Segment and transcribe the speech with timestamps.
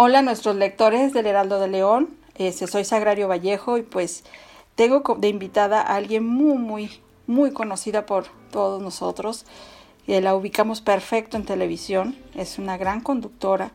[0.00, 2.10] Hola a nuestros lectores del Heraldo de León.
[2.36, 4.22] Este, soy Sagrario Vallejo y pues
[4.76, 9.44] tengo de invitada a alguien muy, muy, muy conocida por todos nosotros.
[10.06, 12.16] Y la ubicamos perfecto en televisión.
[12.36, 13.72] Es una gran conductora,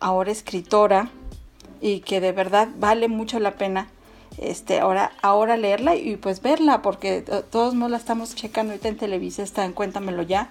[0.00, 1.10] ahora escritora
[1.80, 3.86] y que de verdad vale mucho la pena
[4.38, 8.96] este ahora ahora leerla y pues verla porque todos no la estamos checando ahorita en
[8.96, 10.50] Televisa está en Cuéntamelo ya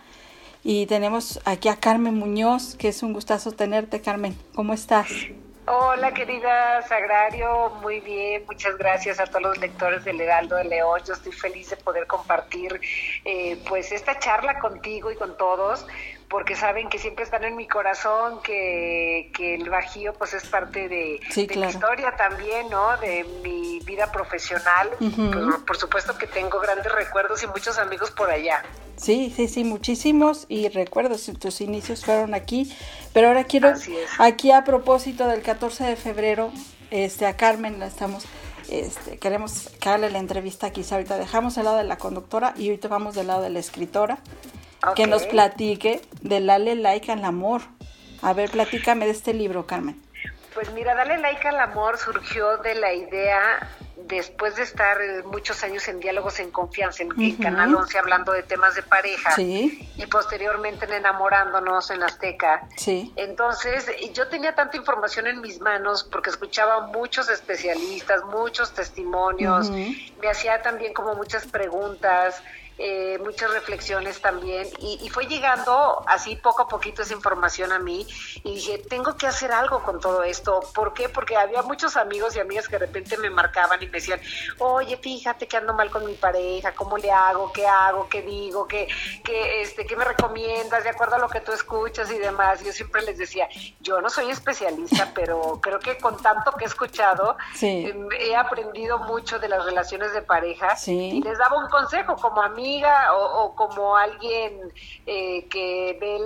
[0.68, 4.36] y tenemos aquí a Carmen Muñoz que es un gustazo tenerte Carmen.
[4.56, 5.08] ¿cómo estás?
[5.68, 11.02] Hola querida Sagrario, muy bien, muchas gracias a todos los lectores del Heraldo de León,
[11.08, 12.82] yo estoy feliz de poder compartir
[13.24, 15.86] eh, pues esta charla contigo y con todos,
[16.30, 20.90] porque saben que siempre están en mi corazón, que, que el Bajío pues es parte
[20.90, 22.98] de, mi historia también, ¿no?
[22.98, 24.90] De mi vida profesional.
[25.66, 28.64] por, supuesto que tengo grandes recuerdos y muchos amigos por allá.
[28.98, 30.46] Sí, sí, sí, muchísimos.
[30.50, 32.76] Y recuerdos, tus inicios fueron aquí,
[33.14, 33.74] pero ahora quiero,
[34.18, 36.52] aquí a propósito del 14 de febrero,
[36.92, 38.26] este, a Carmen la estamos
[38.70, 42.70] este, queremos que haga la entrevista quizá ahorita dejamos el lado de la conductora y
[42.70, 44.18] ahorita vamos del lado de la escritora
[44.96, 47.62] que nos platique de Dale Like al Amor.
[48.22, 50.02] A ver, platícame de este libro, Carmen.
[50.54, 53.70] Pues mira, Dale Like al Amor surgió de la idea
[54.08, 58.76] después de estar muchos años en diálogos en confianza en, Canal 11 hablando de temas
[58.76, 62.68] de pareja y posteriormente en enamorándonos en Azteca.
[62.76, 63.14] Sí.
[63.16, 70.30] Entonces yo tenía tanta información en mis manos porque escuchaba muchos especialistas, muchos testimonios, me
[70.30, 72.42] hacía también como muchas preguntas
[72.78, 78.06] eh, muchas reflexiones también y, fue llegando así poco a poquito esa información a mí
[78.44, 80.60] y dije, tengo que hacer algo con todo esto.
[80.74, 81.08] ¿Por qué?
[81.08, 84.20] Porque había muchos amigos y amigas que de repente me marcaban y me decían,
[84.60, 87.54] oye, fíjate que ando mal con mi pareja, ¿cómo le hago?
[87.54, 88.10] ¿Qué hago?
[88.10, 88.68] ¿Qué digo?
[88.68, 88.90] ¿Qué,
[89.24, 92.62] qué, este, ¿qué me recomiendas de acuerdo a lo que tú escuchas y demás?
[92.62, 93.48] Yo siempre les decía,
[93.80, 98.98] yo no soy especialista, pero creo que con tanto que he escuchado, em, he aprendido
[99.00, 102.65] mucho de las relaciones de pareja y les daba un consejo como a mí
[103.14, 104.72] o, como alguien
[105.06, 106.20] eh, que ve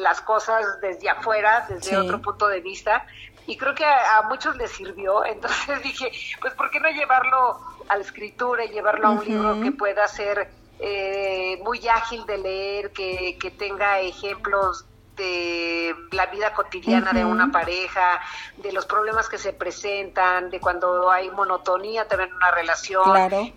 [0.00, 3.04] las cosas desde afuera, desde otro punto de vista.
[3.46, 5.24] Y creo que a, muchos les sirvió.
[5.26, 9.60] Entonces dije, pues ¿por qué no llevarlo a la escritura y llevarlo a un libro
[9.60, 10.48] que pueda ser
[10.78, 14.86] eh, muy ágil de leer, que, que tenga ejemplos
[15.20, 18.20] de la vida cotidiana de una pareja,
[18.56, 23.04] de los problemas que se presentan, de cuando hay monotonía también en una relación,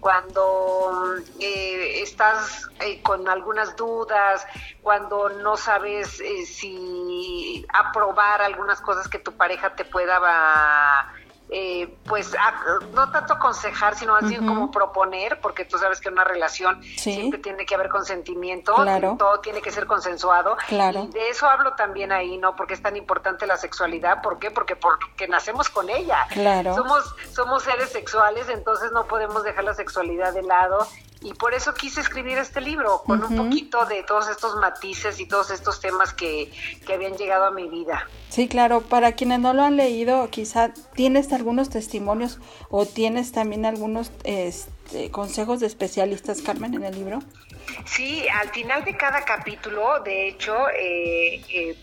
[0.02, 4.46] cuando eh, estás eh, con algunas dudas,
[4.82, 10.20] cuando no sabes eh, si aprobar algunas cosas que tu pareja te pueda
[11.56, 12.36] eh, pues
[12.94, 17.38] no tanto aconsejar, sino más bien como proponer, porque tú sabes que una relación siempre
[17.40, 18.76] tiene que haber consentimiento,
[19.20, 20.58] todo tiene que ser consensuado.
[21.04, 22.56] Y de eso hablo también ahí, ¿no?
[22.56, 24.50] Porque es tan importante la sexualidad, ¿por qué?
[24.50, 26.26] Porque, porque nacemos con ella.
[26.76, 30.88] Somos, somos seres sexuales, entonces no podemos dejar la sexualidad de lado
[31.24, 35.28] y por eso quise escribir este libro, con un poquito de todos estos matices y
[35.28, 36.52] todos estos temas que,
[36.86, 38.08] que, habían llegado a mi vida.
[38.30, 42.40] Sí, claro, para quienes no lo han leído, quizá tienes algunos testimonios
[42.70, 47.20] o tienes también algunos este, consejos de especialistas, Carmen, en el libro.
[47.86, 51.78] Sí, al final de cada capítulo, de hecho, eh eh,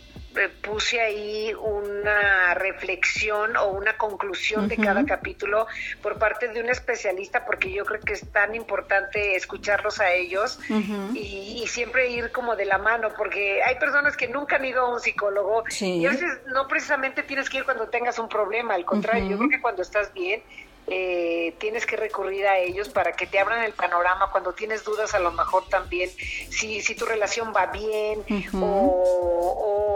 [0.63, 5.67] puse ahí una reflexión o una conclusión de cada capítulo
[6.03, 10.59] por parte de un especialista porque yo creo que es tan importante escucharlos a ellos
[11.15, 14.93] y, siempre ir como de la mano porque hay personas que nunca han ido a
[14.93, 18.85] un psicólogo y a veces no precisamente tienes que ir cuando tengas un problema, al
[18.85, 20.43] contrario, yo creo que cuando estás bien
[20.87, 25.15] eh, tienes que recurrir a ellos para que te abran el panorama cuando tienes dudas
[25.15, 28.25] a lo mejor también si, si tu relación va bien
[28.55, 29.90] o,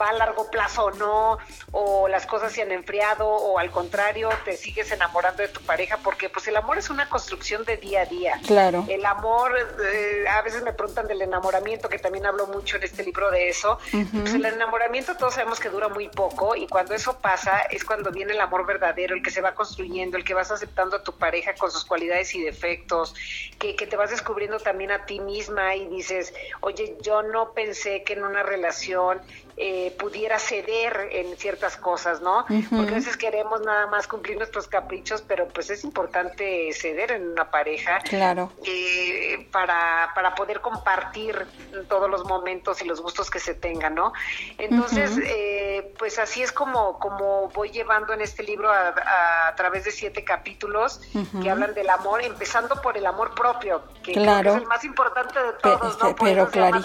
[0.00, 1.38] va a largo plazo o no
[1.72, 5.98] o las cosas se han enfriado o al contrario te sigues enamorando de tu pareja
[6.02, 8.40] porque pues el amor es una construcción de día a día.
[8.46, 8.84] Claro.
[8.88, 9.56] El amor
[9.92, 13.48] eh, a veces me preguntan del enamoramiento que también hablo mucho en este libro de
[13.48, 13.78] eso.
[13.90, 18.10] Pues el enamoramiento todos sabemos que dura muy poco y cuando eso pasa es cuando
[18.10, 21.12] viene el amor verdadero el que se va construyendo el que vas aceptando a tu
[21.12, 23.14] pareja con sus cualidades y defectos,
[23.58, 28.14] que, te vas descubriendo también a ti misma y dices, oye, yo no pensé que
[28.14, 29.20] en una relación
[29.58, 32.44] eh, pudiera ceder en ciertas cosas, ¿no?
[32.70, 37.30] Porque a veces queremos nada más cumplir nuestros caprichos, pero pues es importante ceder en
[37.30, 38.00] una pareja.
[38.00, 38.52] Claro.
[38.64, 41.46] Eh, para, para poder compartir
[41.88, 44.12] todos los momentos y los gustos que se tengan, ¿no?
[44.58, 49.90] Entonces, eh, pues así es como, como voy llevando en este libro a, través de
[49.90, 51.00] siete capítulos
[51.40, 55.52] que hablan del amor, empezando por el amor propio, que es el más importante de
[55.62, 56.14] todos, ¿no?
[56.14, 56.80] pero claro.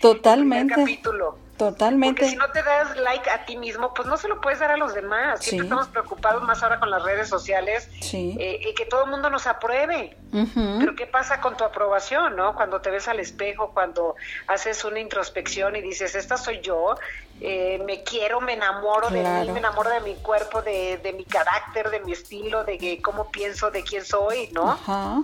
[0.00, 0.74] Totalmente.
[0.74, 2.20] capítulo Totalmente.
[2.20, 4.70] Porque si no te das like a ti mismo, pues no se lo puedes dar
[4.70, 5.40] a los demás.
[5.40, 8.36] Siempre estamos preocupados más ahora con las redes sociales sí.
[8.38, 10.16] eh, y que todo el mundo nos apruebe.
[10.32, 12.54] Pero ¿qué pasa con tu aprobación, no?
[12.54, 14.16] Cuando te ves al espejo, cuando
[14.48, 16.96] haces una introspección y dices, esta soy yo,
[17.40, 21.24] eh, me quiero, me enamoro de mí, me enamoro de mi cuerpo, de, de mi
[21.24, 24.72] carácter, de mi estilo, de cómo pienso, de quién soy, ¿no?
[24.72, 25.22] Ajá.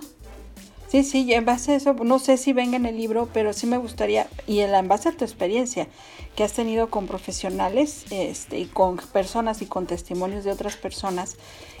[0.87, 3.65] Sí, sí, en base a eso, no sé si venga en el libro, pero sí
[3.65, 5.87] me gustaría, y en base a tu experiencia
[6.35, 11.37] que has tenido con profesionales este, y con personas y con testimonios de otras personas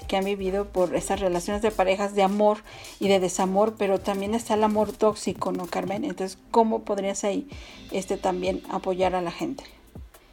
[0.07, 2.59] que han vivido por estas relaciones de parejas de amor
[2.99, 6.03] y de desamor, pero también está el amor tóxico, ¿no, Carmen?
[6.03, 7.47] Entonces, ¿cómo podrías ahí
[7.91, 9.63] este, también apoyar a la gente?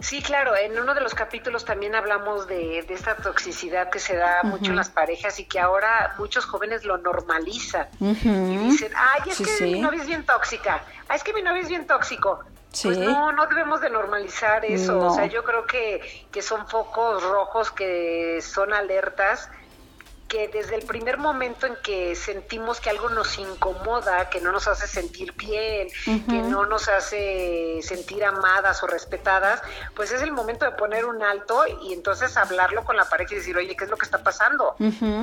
[0.01, 4.43] Sí, claro, en uno de los capítulos también hablamos de, esta toxicidad que se da
[4.45, 9.39] mucho en las parejas y que ahora muchos jóvenes lo normalizan y dicen, ay, es
[9.39, 12.43] que mi novia es bien tóxica, ay, es que mi novia es bien tóxico.
[12.83, 17.23] Pues no, no debemos de normalizar eso, o sea, yo creo que, que son focos
[17.23, 19.51] rojos que son alertas
[20.31, 24.69] que desde el primer momento en que sentimos que algo nos incomoda, que no nos
[24.69, 29.61] hace sentir bien, que no nos hace sentir amadas o respetadas,
[29.97, 33.39] pues es el momento de poner un alto y entonces hablarlo con la pareja y
[33.39, 34.77] decir, oye, ¿qué es lo que está pasando?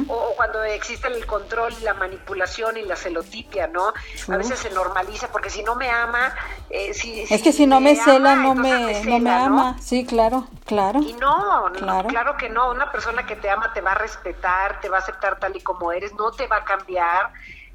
[0.10, 3.94] o, cuando existe el control y la manipulación y la celotipia, ¿no?
[4.28, 6.36] A veces se normaliza porque si no me ama,
[6.70, 9.78] eh, si, es que si no me, cela, no me, no me ama.
[9.80, 11.00] Sí, claro, claro.
[11.00, 12.10] Y no, claro.
[12.10, 12.72] claro que no.
[12.72, 15.62] Una persona que te ama te va a respetar, te va a aceptar tal y
[15.62, 17.32] como eres, no te va a cambiar.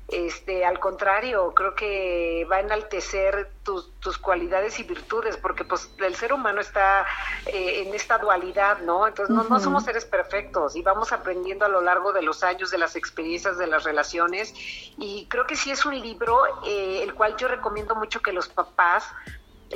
[0.08, 5.90] Este, al contrario, creo que va a enaltecer tus, tus cualidades y virtudes, porque pues
[6.04, 7.06] el ser humano está
[7.46, 9.06] eh, en esta dualidad, ¿no?
[9.06, 12.70] Entonces no, no, somos seres perfectos y vamos aprendiendo a lo largo de los años,
[12.70, 14.52] de las experiencias, de las relaciones,
[14.98, 18.48] y creo que sí es un libro eh, el cual yo recomiendo mucho que los
[18.48, 19.08] papás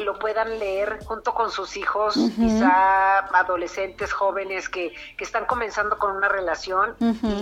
[0.04, 6.16] lo puedan leer junto con sus hijos, quizá adolescentes, jóvenes que, que, están comenzando con
[6.16, 6.94] una relación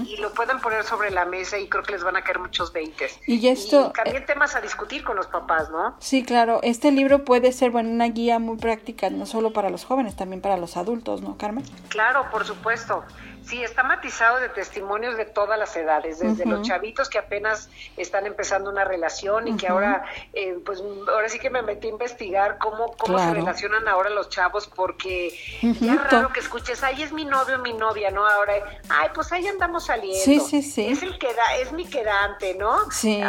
[0.07, 2.73] y, lo puedan poner sobre la mesa y creo que les van a caer muchos
[2.73, 3.19] veintes.
[3.27, 3.93] Y esto...
[3.93, 5.97] también eh, temas a discutir con los papás, ¿no?
[5.99, 6.61] Sí, claro.
[6.63, 10.41] Este libro puede ser, bueno, una guía muy práctica, no solo para los jóvenes, también
[10.41, 11.65] para los adultos, ¿no, Carmen?
[11.89, 13.05] Claro, por supuesto.
[13.47, 18.27] Sí, está matizado de testimonios de todas las edades, desde los chavitos que apenas están
[18.27, 22.57] empezando una relación y que ahora, eh, pues ahora sí que me metí a investigar
[22.59, 27.13] cómo, cómo se relacionan ahora los chavos, porque ya es raro que escuches, ay, es
[27.13, 28.27] mi novio, mi novia, ¿no?
[28.27, 28.55] Ahora,
[28.89, 30.25] ay, pues ahí andamos saliendo.
[30.25, 30.87] Sí, sí, sí.
[30.87, 32.91] Es el que da, es mi quedante, ¿no?
[32.91, 33.21] Sí.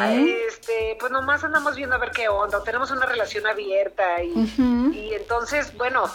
[0.48, 5.14] este, pues nomás andamos viendo a ver qué onda, tenemos una relación abierta y, y
[5.14, 6.06] entonces, bueno,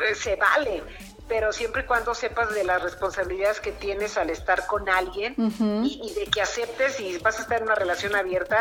[0.00, 0.82] eh, se vale
[1.30, 6.12] pero siempre y cuando sepas de las responsabilidades que tienes al estar con alguien y,
[6.12, 8.58] de que aceptes y vas a estar en una relación abierta,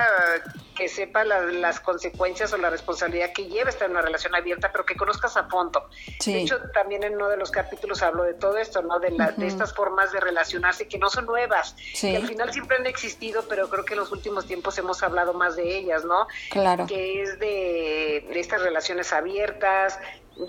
[0.75, 4.85] que sepas las consecuencias o la responsabilidad que lleva estar en una relación abierta, pero
[4.85, 5.89] que conozcas a fondo.
[6.23, 8.99] De hecho, también en uno de los capítulos hablo de todo esto, ¿no?
[8.99, 12.77] De, la, de estas formas de relacionarse que no son nuevas, que al final siempre
[12.77, 16.27] han existido, pero creo que en los últimos tiempos hemos hablado más de ellas, ¿no?
[16.51, 16.85] Claro.
[16.85, 19.97] Que es de, de estas relaciones abiertas,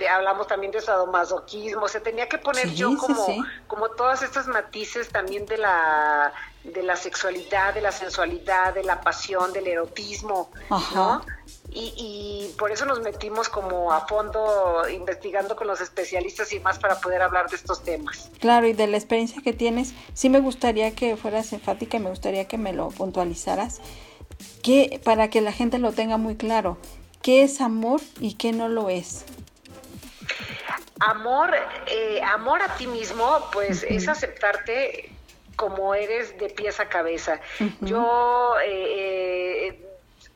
[0.08, 3.26] hablamos también de sadomasoquismo, se tenía que poner yo como,
[3.66, 6.32] como todas estas matices también de la,
[6.64, 10.50] de la sexualidad, de la sensualidad, de la pasión, del erotismo,
[10.94, 11.22] ¿no?
[11.72, 16.80] Y, y, por eso nos metimos como a fondo investigando con los especialistas y más
[16.80, 18.28] para poder hablar de estos temas.
[18.40, 22.10] Claro, y de la experiencia que tienes, sí me gustaría que fueras enfática y me
[22.10, 23.80] gustaría que me lo puntualizaras,
[24.64, 26.76] que para que la gente lo tenga muy claro,
[27.22, 29.24] qué es amor y qué no lo es
[31.00, 31.54] amor,
[31.86, 35.10] eh, amor a ti mismo, pues es aceptarte
[35.56, 37.40] como eres de pies a cabeza.
[37.80, 39.78] Yo, eh,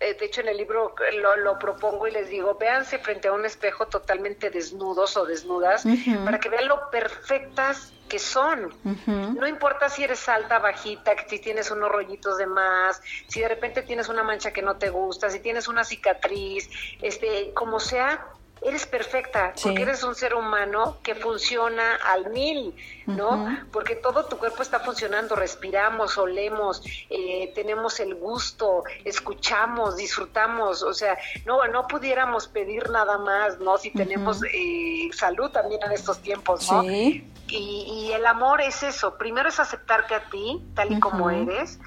[0.00, 0.94] eh, de hecho, en el libro
[1.38, 5.84] lo, propongo y les digo, véanse frente a un espejo totalmente desnudos o desnudas
[6.24, 8.74] para que vean lo perfectas que son.
[9.04, 13.82] No importa si eres alta, bajita, si tienes unos rollitos de más, si de repente
[13.82, 16.68] tienes una mancha que no te gusta, si tienes una cicatriz,
[17.00, 18.26] este, como sea,
[18.64, 22.74] eres perfecta, porque eres un ser humano que funciona al mil,
[23.06, 23.58] ¿no?
[23.70, 30.94] Porque todo tu cuerpo está funcionando, respiramos, olemos, eh, tenemos el gusto, escuchamos, disfrutamos, o
[30.94, 33.76] sea, no, no pudiéramos pedir nada más, ¿no?
[33.76, 36.84] Si tenemos eh, salud también en estos tiempos, ¿no?
[36.84, 41.78] Y, y, el amor es eso, primero es aceptarte a ti, tal y como eres,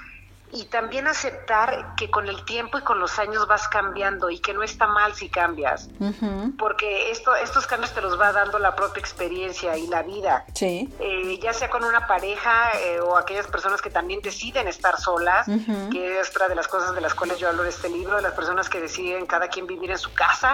[0.52, 4.54] y también aceptar que con el tiempo y con los años vas cambiando y que
[4.54, 5.90] no está mal si cambias,
[6.58, 10.90] porque esto, estos cambios te los va dando la propia experiencia y la vida, sí.
[11.00, 15.48] Eh, ya sea con una pareja eh, o aquellas personas que también deciden estar solas,
[15.92, 18.22] que es otra de las cosas de las cuales yo hablo en este libro, de
[18.22, 20.54] las personas que deciden cada quien vivir en su casa,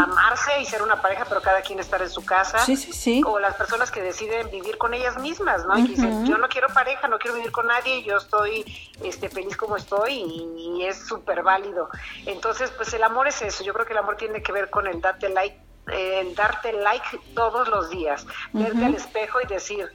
[0.00, 3.38] amarse y ser una pareja, pero cada quien estar en su casa, sí, sí, o
[3.38, 5.76] las personas que deciden vivir con ellas mismas, ¿no?
[5.78, 8.64] Y dicen, yo no quiero pareja, no quiero vivir con nadie, yo estoy
[9.02, 11.88] este, feliz como estoy y, es súper válido.
[12.26, 13.62] Entonces, pues el amor es eso.
[13.64, 15.58] Yo creo que el amor tiene que ver con el darte like,
[15.92, 19.88] el darte like todos los días, verte al espejo y decir,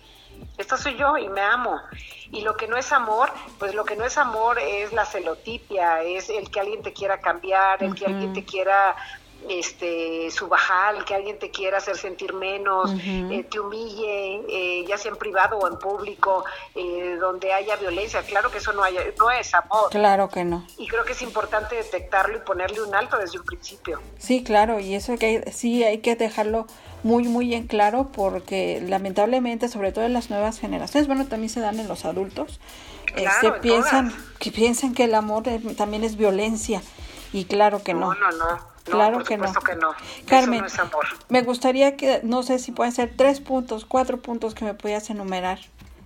[0.58, 1.80] esto soy yo y me amo.
[2.32, 6.02] Y lo que no es amor, pues lo que no es amor es la celotipia,
[6.04, 8.96] es el que alguien te quiera cambiar, el que alguien te quiera
[9.50, 15.12] este subajal, que alguien te quiera hacer sentir menos, eh, te humille, eh, ya sea
[15.12, 16.44] en privado o en público,
[16.76, 18.22] eh, donde haya violencia.
[18.24, 19.90] Claro que eso no, haya, no es amor.
[19.90, 20.66] Claro que no.
[20.78, 24.02] Y creo que es importante detectarlo y ponerle un alto desde un principio.
[24.18, 26.68] Sí, claro, y eso que sí hay que dejarlo
[27.04, 31.60] muy, muy en claro porque lamentablemente, sobre todo en las nuevas generaciones, bueno, también se
[31.60, 32.60] dan en los adultos,
[33.16, 35.44] este, piensan, que piensan que el amor
[35.78, 36.82] también es violencia
[37.32, 38.14] y claro que no.
[38.14, 39.54] No, no, no claro que, no.
[39.54, 39.94] que no.
[40.26, 41.06] Carmen, no es amor.
[41.30, 45.10] me gustaría que, no sé si pueden ser tres puntos, cuatro puntos que me pudieras
[45.10, 45.60] enumerar.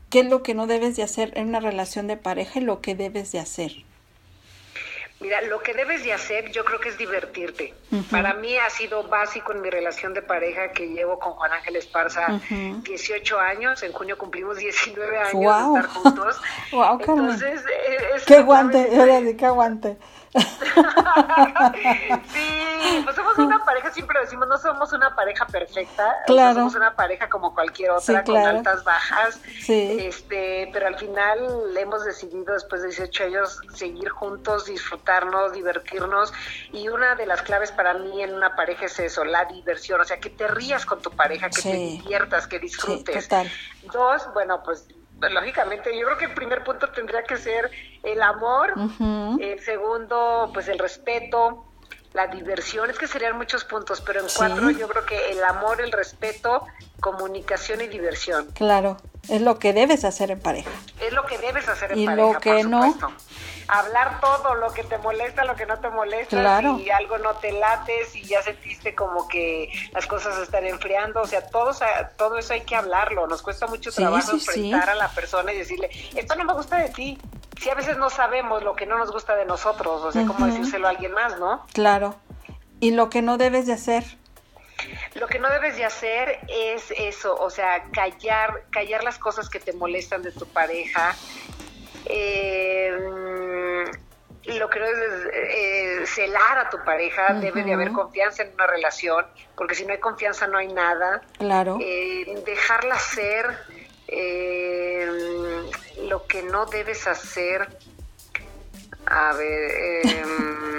[0.10, 2.82] ¿Qué es lo que no debes de hacer en una relación de pareja y lo
[2.82, 3.72] que debes de hacer?
[5.22, 7.76] Mira, lo que debes de hacer yo creo que es divertirte.
[8.10, 11.76] Para mí ha sido básico en mi relación de pareja que llevo con Juan Ángel
[11.76, 16.42] Esparza 18 años, en junio cumplimos 19 años de estar juntos.
[16.72, 19.98] wow, Entonces, e-, qué guante, qué guante.
[22.34, 26.56] sí, pues somos una pareja, siempre decimos, no somos una pareja perfecta, claro.
[26.56, 32.54] somos una pareja como cualquier otra, con altas, bajas, este, pero al final hemos decidido
[32.54, 36.34] después de 18 años seguir juntos, disfrutarnos, divertirnos,
[36.72, 40.06] y una de las claves para mí en una pareja es eso, la diversión, o
[40.06, 43.28] sea, que te rías con tu pareja, que te diviertas, que disfrutes.
[43.92, 44.88] Dos, bueno, pues
[45.30, 47.70] lógicamente, yo creo que el primer punto tendría que ser
[48.04, 48.74] el amor,
[49.40, 51.66] el segundo, pues el respeto,
[52.14, 55.80] la diversión, es que serían muchos puntos, pero en cuatro yo creo que el amor,
[55.82, 56.66] el respeto,
[57.00, 58.48] comunicación y diversión.
[58.54, 58.98] Claro,
[59.30, 60.72] es lo que debes hacer en pareja.
[61.00, 62.30] Es lo que debes hacer en y pareja.
[62.30, 62.98] Y lo que no,
[63.72, 66.78] hablar todo, lo que te molesta, lo que no te molesta, claro.
[66.78, 71.22] si algo no te late, si ya sentiste como que las cosas se están enfriando,
[71.22, 71.72] o sea, todo,
[72.18, 75.90] todo eso hay que hablarlo, nos cuesta mucho trabajo enfrentar a la persona y decirle,
[76.16, 77.18] esto no me gusta de ti,
[77.62, 80.48] si a veces no sabemos lo que no nos gusta de nosotros, o sea, como
[80.48, 81.66] decírselo a alguien más, ¿no?
[81.72, 82.16] Claro,
[82.82, 84.04] y lo que no debes de hacer.
[85.14, 89.60] Lo que no debes de hacer es eso, o sea, callar, callar las cosas que
[89.60, 91.16] te molestan de tu pareja,
[92.06, 92.98] eh,
[94.46, 94.98] lo que es
[95.34, 99.94] eh, celar a tu pareja, debe de haber confianza en una relación, porque si no
[99.94, 101.22] hay confianza no hay nada.
[101.38, 101.78] Claro.
[101.82, 103.58] Eh, dejarla ser
[104.08, 105.08] eh,
[106.04, 107.68] lo que no debes hacer.
[109.06, 110.71] A ver, em,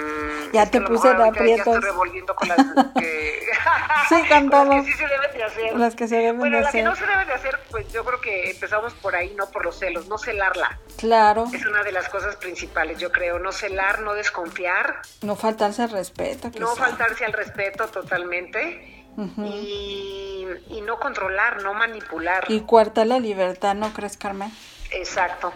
[0.53, 1.65] ya te puse de aprietos.
[1.65, 2.57] Ya estoy revolviendo con las
[2.95, 3.39] que,
[4.09, 4.49] sí, con.
[4.69, 5.75] Las que sí se deben de hacer.
[5.75, 6.81] Las que se deben bueno, de las hacer.
[6.81, 9.65] que no se deben de hacer, pues yo creo que empezamos por ahí, no por
[9.65, 10.79] los celos, no celarla.
[10.97, 11.45] Claro.
[11.51, 15.01] Es una de las cosas principales, yo creo, no celar, no desconfiar.
[15.21, 16.51] No faltarse al respeto.
[16.59, 19.05] No faltarse al respeto totalmente.
[19.37, 22.45] y, y no controlar, no manipular.
[22.47, 24.51] Y cuarta la libertad, ¿no crees, Carmen?
[24.91, 25.51] Exacto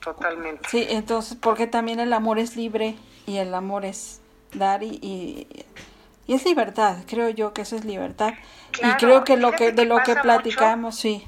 [0.00, 0.68] totalmente.
[0.68, 4.19] Sí, entonces, porque también el amor es libre y el amor es
[4.52, 4.98] dar y,
[6.26, 8.34] y, es libertad, creo yo que eso es libertad.
[8.80, 11.26] y creo que lo que de lo que platicamos, sí.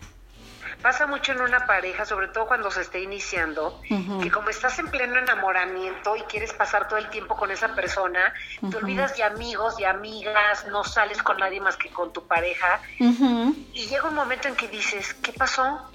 [0.82, 3.80] Pasa mucho en una pareja, sobre todo cuando se esté iniciando,
[4.20, 8.34] que como estás en pleno enamoramiento y quieres pasar todo el tiempo con esa persona,
[8.68, 12.80] te olvidas de amigos, de amigas, no sales con nadie más que con tu pareja.
[12.98, 15.88] Y llega un momento en que dices, ¿qué pasó?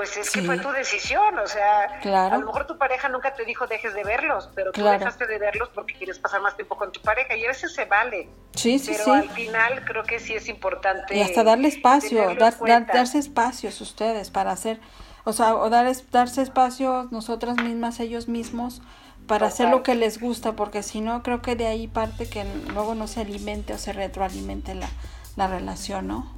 [0.00, 3.44] Pues es que fue tu decisión, o sea, a lo mejor tu pareja nunca te
[3.44, 6.90] dijo dejes de verlos, pero tú dejaste de verlos porque quieres pasar más tiempo con
[6.90, 8.26] tu pareja y a veces se vale.
[8.54, 11.14] Sí, sí, pero al final creo que sí es importante.
[11.14, 14.80] Y hasta darle espacio, dar, darse espacios ustedes para hacer,
[15.24, 18.80] o sea, o dar, darse espacio nosotras mismas, ellos mismos,
[19.26, 22.46] para hacer lo que les gusta, porque si no, creo que de ahí parte que
[22.72, 24.88] luego no se alimente o se retroalimente la,
[25.36, 26.32] la relación, ¿no?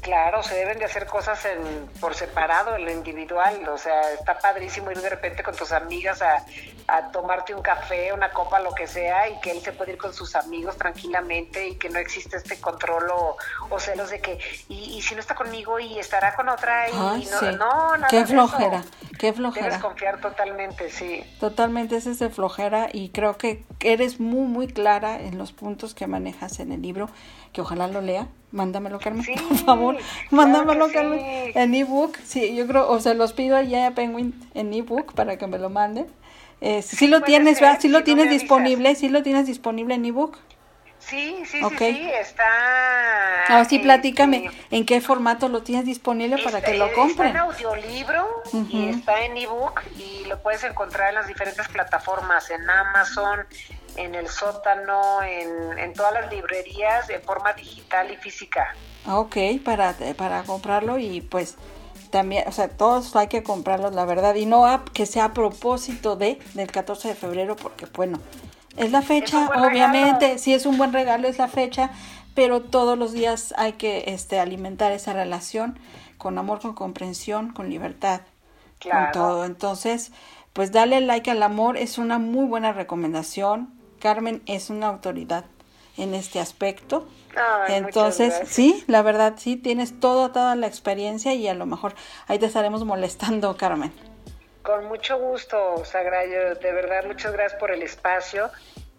[0.00, 3.68] Claro, se deben de hacer cosas en, por separado, en lo individual.
[3.68, 6.44] O sea, está padrísimo ir de repente con tus amigas a,
[7.12, 10.14] tomarte un café, una copa, lo que sea, y que él se puede ir con
[10.14, 14.38] sus amigos tranquilamente y que no existe este control o, celos de que,
[14.68, 18.84] y, si no está conmigo y estará con otra, y no, no, nada Qué flojera,
[19.18, 19.66] qué flojera.
[19.66, 21.24] Debes confiar totalmente, sí.
[21.40, 25.94] Totalmente, ese es de flojera y creo que eres muy, muy clara en los puntos
[25.94, 27.08] que manejas en el libro,
[27.52, 29.96] que ojalá lo lea mándamelo, Carmen, por favor.
[30.30, 31.20] mándamelo, Carmen,
[31.54, 32.16] en ebook.
[32.24, 35.58] Sí, yo creo, o sea, los pido allá a Penguin en ebook para que me
[35.58, 36.06] lo manden.
[36.60, 37.78] Eh, si lo tienes, ¿verdad?
[37.80, 40.38] Si lo tienes disponible, si lo tienes disponible en ebook.
[40.98, 43.44] Sí, sí, sí, sí, está.
[43.48, 47.28] Ahora sí, platícame, ¿en qué formato lo tienes disponible para que lo compren?
[47.28, 48.26] Está en audiolibro
[48.70, 53.46] y está en ebook y lo puedes encontrar en las diferentes plataformas, en Amazon,
[53.96, 58.74] en el sótano, en, todas las librerías de forma digital y física.
[59.06, 61.56] Ah, ok, para, para comprarlo y pues
[62.10, 66.16] también, o sea, todos hay que comprarlos, la verdad, y no que sea a propósito
[66.16, 68.20] de del 14 de febrero, porque bueno,
[68.76, 71.90] es la fecha, obviamente, si es un buen regalo es la fecha,
[72.34, 75.78] pero todos los días hay que este, alimentar esa relación
[76.18, 78.20] con amor, con comprensión, con libertad,
[78.82, 79.44] con todo.
[79.46, 80.12] Entonces,
[80.52, 83.75] pues dale like al amor es una muy buena recomendación.
[83.98, 85.44] Carmen es una autoridad
[85.96, 87.06] en este aspecto.
[87.68, 91.94] Entonces, sí, la verdad, sí, tienes toda, toda la experiencia y a lo mejor
[92.28, 93.92] ahí te estaremos molestando, Carmen.
[94.62, 96.54] Con mucho gusto, Sagrario.
[96.56, 98.50] De verdad, muchas gracias por el espacio,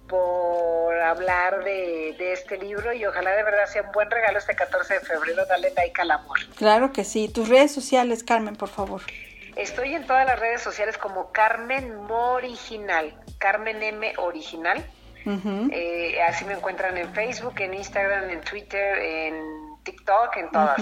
[0.07, 4.55] por hablar de, de, este libro y ojalá de verdad sea un buen regalo este
[4.55, 5.45] 14 de febrero.
[5.45, 6.37] Dale like al amor.
[6.55, 7.27] Claro que sí.
[7.27, 9.01] Tus redes sociales, Carmen, por favor.
[9.57, 14.85] Estoy en todas las redes sociales como Carmen Moriginal, Carmen M Original.
[15.25, 20.79] Eh, así me encuentran en Facebook, en Instagram, en Twitter, en TikTok, en todas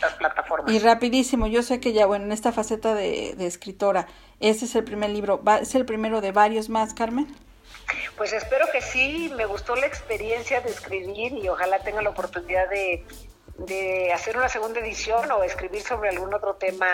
[0.00, 0.72] las plataformas.
[0.72, 4.06] Y rapidísimo, yo sé que ya, bueno, en esta faceta de, escritora,
[4.40, 5.42] ¿ese es el primer libro?
[5.60, 7.26] ¿Es el primero de varios más, Carmen?
[8.16, 12.70] Pues espero que sí, me gustó la experiencia de escribir y ojalá tenga la oportunidad
[12.70, 13.04] de
[13.58, 16.86] de hacer una segunda edición o escribir sobre algún otro tema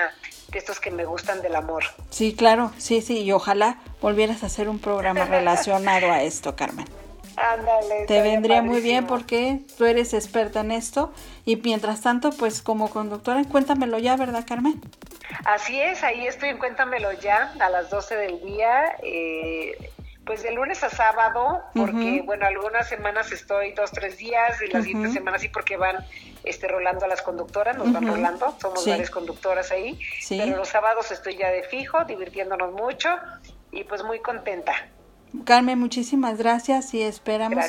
[0.51, 1.85] de estos que me gustan del amor.
[2.11, 6.87] Sí, claro, sí, sí, y ojalá volvieras a hacer un programa relacionado a esto, Carmen.
[7.37, 8.07] Ándale.
[8.07, 11.13] Te vendría muy bien porque tú eres experta en esto
[11.45, 14.81] y mientras tanto, pues como conductora, cuéntamelo ya, ¿verdad, Carmen?
[15.45, 18.97] Así es, ahí estoy en Cuéntamelo ya a las 12 del día.
[19.03, 19.91] Eh,
[20.29, 24.85] pues de lunes a sábado, porque bueno, algunas semanas estoy dos, tres días, y las
[24.85, 26.05] siguientes semanas sí porque van
[26.45, 31.11] este, rolando a las conductoras, nos van rolando, somos varias conductoras ahí, pero los sábados
[31.11, 33.09] estoy ya de fijo, divirtiéndonos mucho
[33.73, 34.75] y pues muy contenta.
[35.45, 37.65] Carmen, muchísimas gracias y esperamos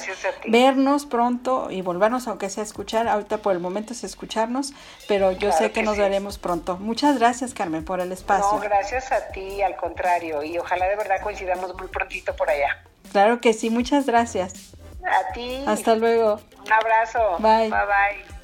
[0.48, 3.08] vernos pronto y volvernos, aunque sea a escuchar.
[3.08, 4.74] Ahorita por el momento es escucharnos,
[5.08, 6.78] pero yo sé que, nos veremos pronto.
[6.78, 8.54] Muchas gracias, Carmen, por el espacio.
[8.54, 12.84] No, gracias a ti, al contrario, y ojalá de verdad coincidamos muy prontito por allá.
[13.12, 14.76] Claro que sí, muchas gracias.
[15.04, 15.64] A ti.
[15.66, 16.40] Hasta luego.
[16.66, 17.38] Un abrazo.
[17.40, 17.70] Bye.
[17.70, 18.39] Bye bye.